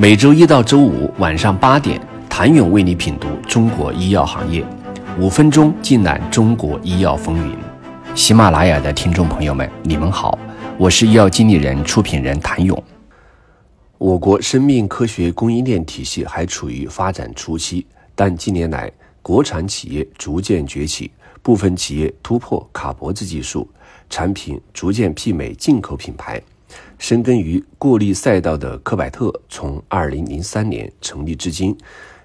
[0.00, 2.00] 每周一到周五晚上八点，
[2.30, 4.64] 谭勇为你品读中国医药行业，
[5.18, 7.56] 五分钟尽览中国医药风云。
[8.14, 10.38] 喜马拉雅的听众朋友们，你们好，
[10.78, 12.80] 我是医药经理人、出品人谭勇。
[13.98, 17.84] 我国生命科学供应链体系还处于发展初期，
[18.14, 18.88] 但近年来，
[19.20, 21.10] 国产企业逐渐崛起，
[21.42, 23.68] 部分企业突破卡脖子技术，
[24.08, 26.40] 产品逐渐媲美进口品牌。
[26.98, 31.76] 深耕于过滤赛道的科百特，从2003年成立至今，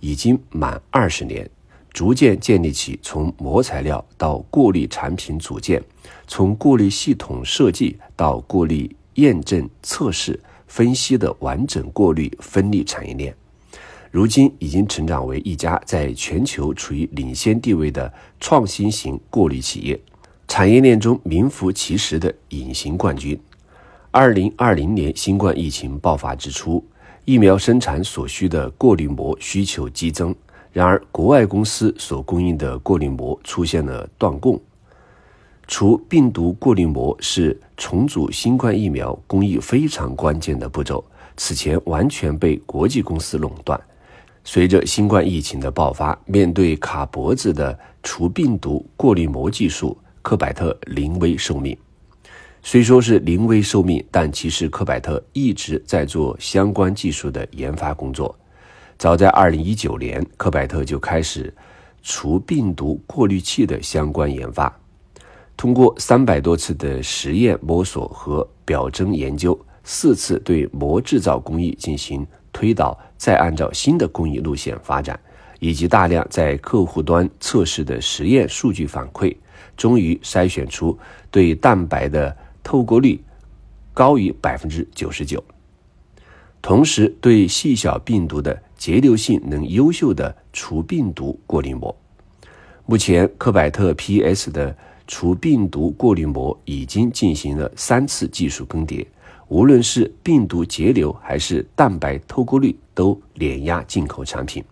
[0.00, 1.48] 已经满二十年，
[1.92, 5.82] 逐渐建立起从膜材料到过滤产品组件，
[6.26, 13.34] 从过滤系统设计到过滤验证、测试、分析的完整过滤分离产业链。
[14.10, 19.98] 如今已经成长为一家在全球处于领先地位的创新型过滤企业，
[20.48, 23.38] 产业链中名副其实的隐形冠军。
[24.18, 26.82] 二零二零年新冠疫情爆发之初，
[27.26, 30.34] 疫苗生产所需的过滤膜需求激增。
[30.72, 34.58] 然而，国外公司所供应的过滤膜出现了断供。
[35.68, 41.04] 除病毒过滤膜是重组新冠疫苗工艺非常关键的步骤，
[41.36, 43.78] 此前完全被国际公司垄断。
[44.44, 51.76] 随着新冠疫情的爆发，面对卡脖子的除病毒过滤膜技术，科百特临危受命。
[52.68, 58.36] 虽说是临危受命，但其实科百特一直在做相关技术的研发工作。
[58.98, 61.54] 早在二零一九年，科百特就开始
[62.02, 64.76] 除病毒过滤器的相关研发。
[65.56, 75.16] 通过三百多次的实验摸索和表征研究，四次对膜制造工艺进行推导，再按照新的工艺路线发展，
[75.60, 79.36] 以及大量在客户端测试的实验数据反馈，
[79.76, 80.98] 终于筛选出
[81.30, 82.36] 对蛋白的。
[82.66, 83.22] 透过率
[83.94, 85.42] 高于百分之九十九，
[86.60, 91.96] 同时对细小病毒的节流性能优秀的除病毒过滤膜。
[92.84, 99.06] 目前，科百特 PS 的除病毒过滤膜已经进行了三次技术更迭，
[99.46, 104.64] 无论是病毒节流还是蛋白透过率，都碾压进口产品。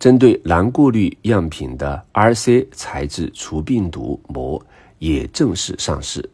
[0.00, 4.60] 针对蓝过滤样品的 RC 材质除病毒膜。
[4.98, 6.30] 也正式上市，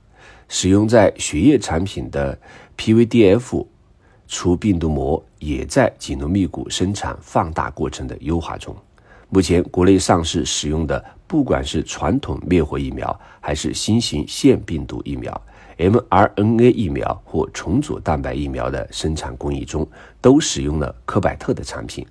[0.49, 2.39] 使用在血液产品的
[2.77, 3.67] PVDF
[4.27, 8.75] 除病毒膜也在紧锣密鼓生产放大过程的优化中。
[9.31, 15.39] 目前国内上市使用的，不管是传统灭活疫苗，还是新型腺病毒疫苗、
[15.77, 19.87] mRNA 疫苗或重组蛋白疫苗的生产工艺中，
[20.21, 22.07] 都使用了科百特的产品。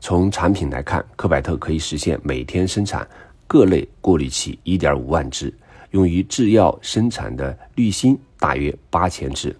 [0.00, 3.06] 从产品来看，科百特可以实现每天生产
[3.46, 5.52] 各类过滤器一点五万只。
[5.92, 9.56] 用于制药生产的滤芯大约八千只。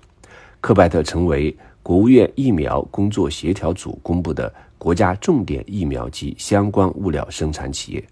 [0.60, 8.04] 科百特成为国务院疫苗工作协调组公布的国家重点疫苗及相关物料生产企业。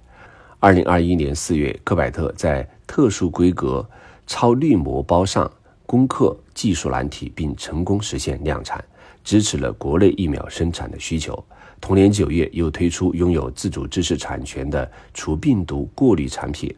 [0.58, 3.88] 二零二一年四月，科百特在特殊规格
[4.26, 5.50] 超滤膜包上
[5.86, 8.84] 攻克技术难题，并成功实现量产，
[9.24, 11.42] 支持了国内疫苗生产的需求。
[11.80, 16.74] 同年九月，又推出拥有自主知识产权的除病毒过滤产品。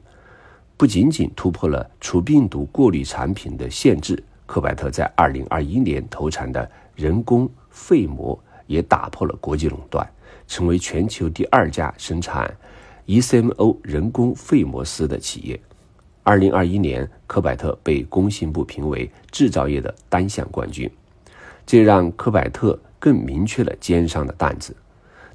[0.76, 10.04] 不仅仅突破了除病毒过滤产品的限制，科百特在二零二一年投产的人工肺膜也打破了国际垄断，
[10.48, 12.52] 成为全球第二家生产
[13.06, 15.60] ECMO 人工肺膜丝的企业。
[16.24, 20.90] 二零二一年，科百特被工信部评为制造业的单项冠军，
[21.66, 24.76] 这让科百特更明确了肩上的担子。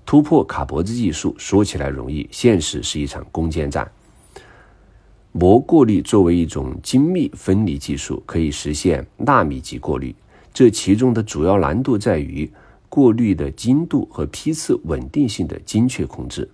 [0.05, 3.89] 突破卡脖子技术说起来容易，现实是一场攻坚战。
[5.39, 10.15] 膜过滤作为一种精密分离技术，可以实现纳米级过滤。
[10.51, 12.51] 这其中的主要难度在于
[12.89, 16.49] 过滤的精度和批次稳定性的精确控制。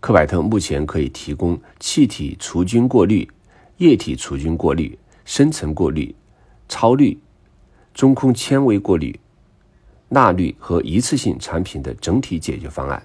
[0.00, 3.26] 科百特目前可以提供气体除菌过滤、
[3.78, 6.14] 液体除菌过滤、深层过滤、
[6.68, 7.18] 超滤、
[7.94, 9.18] 中空纤维过滤、
[10.10, 13.02] 钠滤和一次性产品的整体解决方案。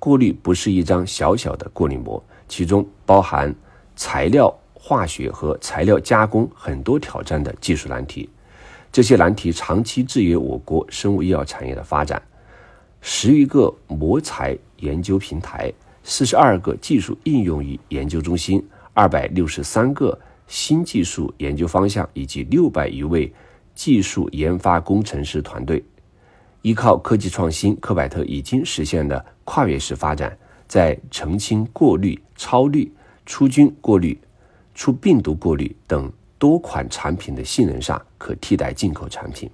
[0.00, 3.54] 过滤不是一张小小的过滤膜，其中包含
[3.94, 4.52] 材料。
[4.84, 8.28] 化学和材料加工很多挑战的技术难题，
[8.90, 12.20] 这些难题长期制约我国生物医药产业的发展。
[13.00, 18.60] 十余个膜材研究平台，四十二个技术应用与研究中心，
[18.92, 20.18] 二百六十三个
[20.48, 23.32] 新技术研究方向，以及六百余位
[23.76, 25.80] 技术研发工程师团队，
[26.62, 30.36] 依靠科技创新，科百特已经实现了跨越式发展，
[30.66, 32.92] 在澄清过滤、超滤、
[33.24, 34.18] 出菌过滤。
[34.74, 39.48] 除病毒过滤等多款产品的性能上可替代进口产品，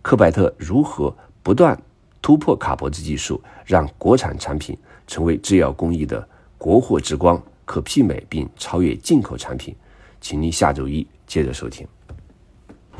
[0.00, 1.78] 科百特如何不断
[2.22, 9.74] 突破卡脖子技术，让国产产品成为制药工艺的国货之光，可媲美并超越进口产品。
[10.20, 11.86] 请您下周一接着收听。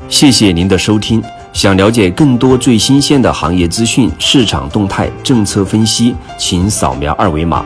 [0.09, 1.23] 谢谢您的收听。
[1.53, 7.65] 想了解更多最新鲜的行业资讯、市场动态、政策分析，请扫描二维码